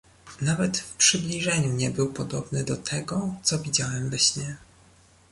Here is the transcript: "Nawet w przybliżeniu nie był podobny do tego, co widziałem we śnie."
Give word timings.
"Nawet 0.41 0.77
w 0.77 0.93
przybliżeniu 0.95 1.73
nie 1.73 1.89
był 1.91 2.13
podobny 2.13 2.63
do 2.63 2.77
tego, 2.77 3.35
co 3.43 3.59
widziałem 3.59 4.09
we 4.09 4.19
śnie." 4.19 4.57